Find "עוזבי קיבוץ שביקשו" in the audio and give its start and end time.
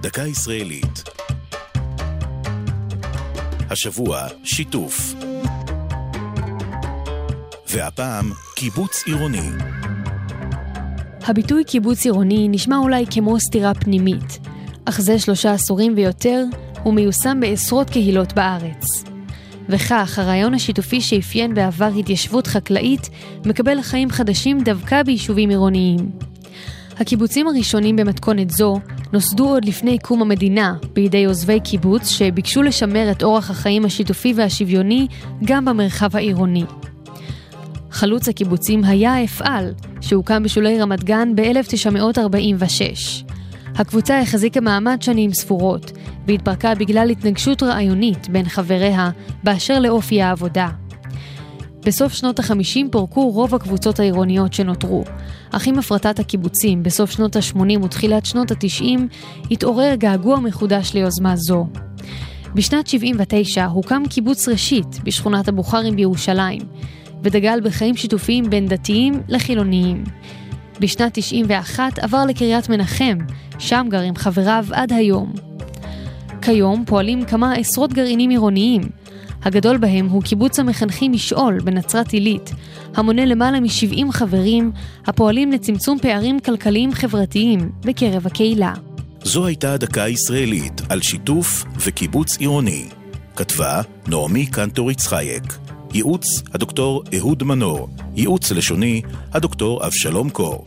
31.24-32.62